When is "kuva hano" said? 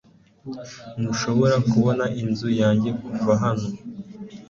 3.01-3.67